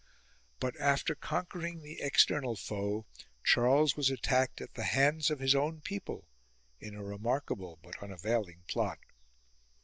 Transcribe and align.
But, 0.59 0.75
after 0.79 1.13
conquering 1.13 1.83
the 1.83 2.01
external 2.01 2.55
foe, 2.55 3.05
Charles 3.43 3.95
was 3.95 4.09
attacked 4.09 4.59
at 4.59 4.73
the 4.73 4.85
hands 4.85 5.29
of 5.29 5.37
his 5.37 5.53
own 5.53 5.79
people 5.81 6.27
in 6.79 6.95
a 6.95 7.03
remark 7.03 7.49
able 7.51 7.77
but 7.83 8.01
unavailing 8.01 8.63
plot. 8.67 8.97